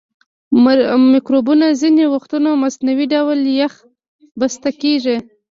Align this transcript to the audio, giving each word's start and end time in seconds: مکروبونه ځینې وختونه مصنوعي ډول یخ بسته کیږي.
مکروبونه 1.13 1.65
ځینې 1.81 2.03
وختونه 2.13 2.49
مصنوعي 2.63 3.05
ډول 3.13 3.39
یخ 3.59 3.73
بسته 4.39 4.69
کیږي. 4.81 5.17